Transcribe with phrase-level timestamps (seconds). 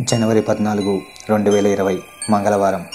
[0.00, 1.98] జనవరి పద్నాలుగు రెండు వేల ఇరవై
[2.30, 2.86] మంగళవారం.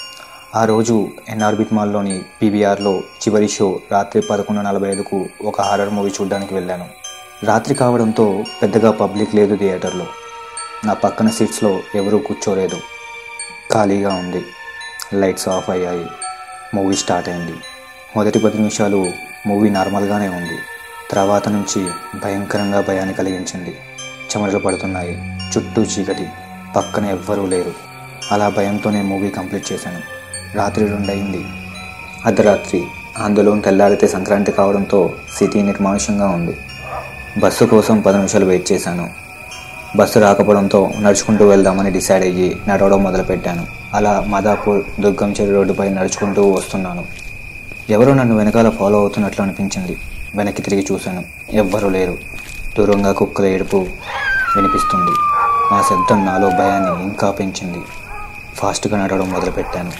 [0.54, 6.54] ఆ రోజు ఎన్ఆర్బిట్ మాల్లోని పీవీఆర్లో చివరి షో రాత్రి పదకొండు నలభై ఐదుకు ఒక హారర్ మూవీ చూడడానికి
[6.54, 6.88] వెళ్ళాను.
[7.44, 10.06] రాత్రి కావడంతో పెద్దగా పబ్లిక్ లేదు థియేటర్లో.
[10.84, 12.76] నా పక్కన సీట్స్లో ఎవరూ కూర్చోలేదు.
[13.72, 14.44] ఖాళీగా ఉంది.
[15.14, 16.06] లైట్స్ ఆఫ్ అయ్యాయి.
[16.74, 17.54] మూవీ స్టార్ట్ అయింది.
[18.16, 19.10] మొదటి పది నిమిషాలు
[19.46, 20.58] మూవీ నార్మల్గానే ఉంది.
[21.10, 21.88] తర్వాత నుంచి
[22.24, 23.76] భయంకరంగా భయాన్ని కలిగించింది.
[24.36, 25.40] చెమటలు పడుతున్నాయి.
[25.56, 26.28] చుట్టూ చీకటి.
[26.76, 27.72] పక్కన ఎవ్వరూ లేరు.
[28.32, 30.00] అలా భయంతో నేను మూవీ కంప్లీట్ చేశాను.
[30.56, 31.44] రాత్రి రెండు అయింది
[32.26, 32.84] అర్ధరాత్రి.
[33.18, 36.56] ఆందోళన తెల్లారితే సంక్రాంతి కావడంతో సిటీ నిర్మానుషంగా ఉంది.
[37.38, 39.10] బస్సు కోసం పది నిమిషాలు వెయిట్ చేశాను.
[39.96, 43.66] బస్సు రాకపోవడంతో నడుచుకుంటూ వెళ్దామని డిసైడ్ అయ్యి నడవడం మొదలుపెట్టాను.
[43.94, 47.04] అలా మాదాపూర్ దుర్గం చెరు రోడ్డుపై నడుచుకుంటూ వస్తున్నాను.
[47.90, 49.96] ఎవరో నన్ను వెనకాల ఫాలో అవుతున్నట్లు అనిపించింది.
[50.34, 51.24] వెనక్కి తిరిగి చూశాను.
[51.52, 52.18] ఎవ్వరూ లేరు.
[52.78, 53.86] దూరంగా కుక్కల ఏడుపు
[54.56, 55.10] వినిపిస్తుంది.
[55.72, 57.78] ఆ శబ్దం నాలో భయాన్ని ఇంకా పెంచింది.
[58.54, 59.92] ఫాస్ట్గా నడవడం మొదలుపెట్టాను.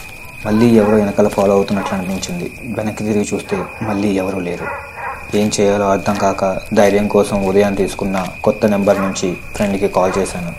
[0.47, 2.51] మళ్ళీ ఎవరో వెనకాల ఫాలో అవుతున్నట్లు అనిపించింది.
[2.79, 4.67] వెనక్కి తిరిగి చూస్తే మళ్ళీ ఎవరూ లేరు.
[5.37, 10.53] ఏం చేయాలో అర్థం కాక ధైర్యం కోసం ఉదయం తీసుకున్న కొత్త నెంబర్ నుంచి ఫ్రెండ్కి కాల్ చేశాను.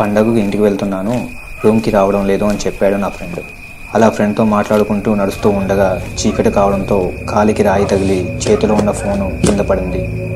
[0.00, 1.30] పండగకు ఇంటికి వెళ్తున్నాను.
[1.64, 3.40] రూమ్కి రావడం లేదు అని చెప్పాడు నా ఫ్రెండ్.
[3.94, 10.28] అలా ఫ్రెండ్తో మాట్లాడుకుంటూ నడుస్తూ ఉండగా చీకటి కావడంతో కాలికి రాయి తగిలి చేతిలో ఉన్న ఫోను కింద పడింది.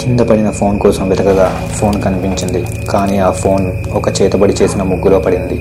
[0.00, 2.86] కింద పడిన ఫోన్ కోసం వెతకగా ఫోన్ కనిపించింది.
[2.86, 5.60] కానీ ఆ ఫోన్ ఒక చేతబడి చేసిన ముగ్గులో పడింది.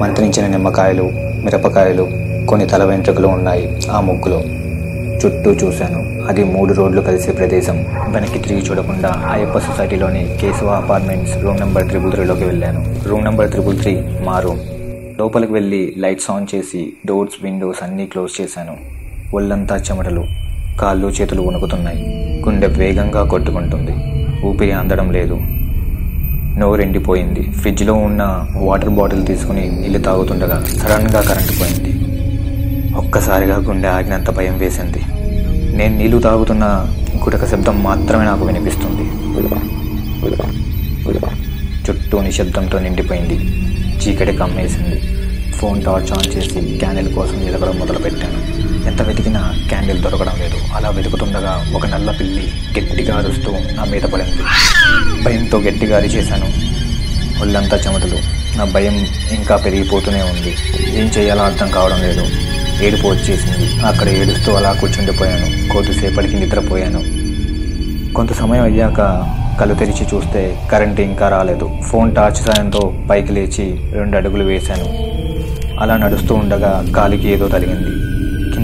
[0.00, 2.08] మంత్రించిన నిమ్మకాయలు మిరపకాయలు
[2.48, 4.42] కొన్ని తల వెంట్రుకలు ఉన్నాయి ఆ ముగ్గులో.
[5.24, 6.28] చుట్టూ చూశాను.
[6.28, 7.86] అది మూడు రోడ్లు కలిసే ప్రదేశం.
[8.08, 13.08] వెనక్కి తిరిగి చూడకుండా Ayyappa సొసైటీలోని Keshava apartments room number triple త్రీలోకి వెళ్ళాను.
[13.08, 14.60] రూమ్ నెంబర్ త్రిబుల్ త్రీ మా రూమ్.
[15.18, 18.76] లోపలికి వెళ్ళి లైట్స్ ఆన్ చేసి డోర్స్ విండోస్ అన్నీ క్లోజ్ చేశాను.
[19.34, 20.47] ఒళ్ళంతా చెమటలు.
[20.80, 22.02] కాళ్ళు చేతులు వణుకుతున్నాయి.
[22.46, 23.94] గుండె వేగంగా కొట్టుకుంటుంది.
[24.46, 25.40] ఊపిరి అందడం లేదు.
[26.58, 27.42] నోరెండిపోయింది.
[27.42, 31.98] ఫ్రిడ్జ్లో ఉన్న వాటర్ బాటిల్ తీసుకుని నీళ్ళు తాగుతుండగా సడన్గా కరెంటు పోయింది.
[32.94, 35.02] ఒక్కసారిగా గుండె ఆగినంత భయం వేసింది.
[35.76, 36.64] నేను నీళ్ళు తాగుతున్న
[37.24, 39.10] గుటక శబ్దం మాత్రమే నాకు వినిపిస్తుంది.
[41.90, 43.34] చుట్టూ నిశ్శబ్దంతో నిండిపోయింది.
[43.86, 45.00] చీకటి కమ్మేసింది.
[45.52, 48.67] ఫోన్ టార్చ్ ఆన్ చేసి క్యాండిల్ కోసం వెతకడం మొదలుపెట్టాను.
[48.88, 50.74] ఎంత వెతికినా క్యాండిల్ దొరకడం లేదు.
[50.74, 54.42] అలా వెతుకుతుండగా ఒక నల్ల పిల్లి గట్టిగా అరుస్తూ నా మీద పడింది.
[55.22, 56.78] భయంతో గట్టిగా అరిచేశాను.
[57.42, 58.18] ఒళ్ళంతా చెమటలు.
[58.58, 60.56] నా భయం ఇంకా పెరిగిపోతూనే ఉంది.
[60.98, 62.26] ఏం చేయాలో అర్థం కావడం లేదు.
[62.82, 63.86] ఏడుపు వచ్చేసింది.
[63.86, 65.72] అక్కడ ఏడుస్తూ అలా కూర్చుండిపోయాను.
[65.72, 67.02] కొద్దిసేపటికి నిద్రపోయాను.
[68.14, 69.00] కొంత సమయం అయ్యాక
[69.60, 71.70] కళ్ళు తెరిచి చూస్తే కరెంటు ఇంకా రాలేదు.
[71.86, 75.08] ఫోన్ టార్చ్ సాయంతో పైకి లేచి రెండు అడుగులు వేశాను.
[75.80, 78.07] అలా నడుస్తూ ఉండగా కాలికి ఏదో తగిలింది.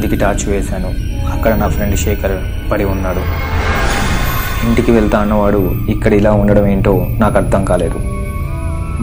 [0.04, 0.88] కిందికి టార్చ్ వేశాను
[1.32, 3.20] అక్కడ నా ఫ్రెండ్ శేఖర్ పడి ఉన్నాడు.
[4.66, 8.00] ఇంటికి వెళ్తా అన్నవాడు ఇక్కడ ఇలా ఉండడం ఏంటో నాకు అర్థం కాలేదు.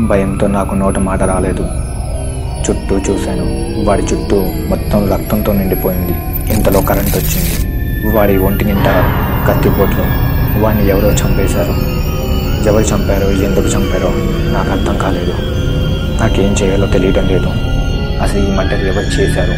[0.07, 1.67] భయంతో నాకు నోట మాట రాలేదు.
[2.61, 3.45] చుట్టూ చూశాను.
[3.85, 6.13] వాడి చుట్టూ మొత్తం రక్తంతో నిండిపోయింది.
[6.53, 7.53] ఇంతలో కరెంట్ వచ్చింది.
[8.17, 8.94] వాడి ఒంటి నిండా
[9.47, 10.06] కత్తిపోట్లు.
[10.61, 11.73] వాడిని ఎవరో చంపేశారు.
[12.69, 14.11] ఎవరు చంపారో ఎందుకు చంపారో
[14.53, 15.34] నాకు అర్థం కాలేదు.
[16.22, 17.81] నాకేం చేయాలో తెలియడం లేదు.
[18.22, 19.52] అసలు ఈ మర్డర్ ఎవరు చేశారు.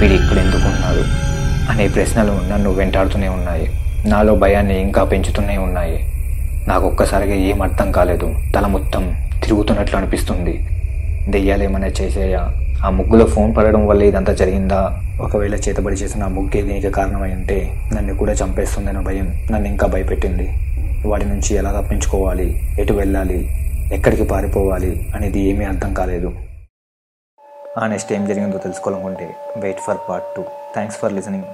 [0.00, 1.30] వీడు ఇక్కడ ఎందుకు ఉన్నాడు
[1.72, 3.70] అనే ప్రశ్నలు నన్ను వెంటాడుతూనే ఉన్నాయి.
[4.06, 6.04] నాలో భయాన్ని ఇంకా పెంచుతూనే ఉన్నాయి.
[6.68, 8.34] నాకు ఒక్కసారిగా ఏం అర్థం కాలేదు.
[8.56, 10.68] తల మొత్తం తిరుగుతున్నట్లు అనిపిస్తుంది.
[11.28, 12.54] దెయ్యాలు ఏమైనా
[12.86, 15.02] ఆ ముగ్గులో ఫోన్ పడడం వల్ల ఇదంతా జరిగిందా?
[15.20, 20.48] ఒకవేళ చేతబడి చేసిన ఆ ముగ్గే దీనికి కారణమై ఉంటే నన్ను కూడా చంపేస్తుందనే భయం నన్ను ఇంకా భయపెట్టింది.
[21.06, 22.62] వాడి నుంచి ఎలా తప్పించుకోవాలి?
[22.78, 23.50] ఎటు వెళ్ళాలి?
[23.92, 25.06] ఎక్కడికి పారిపోవాలి?
[25.16, 26.32] అనేది ఏమీ అర్థం కాలేదు.
[27.72, 29.26] ఆ నెక్స్ట్ ఏం జరిగిందో తెలుసుకోవాలనుకుంటే
[29.56, 30.42] wait for part two
[30.74, 31.48] thanks for listening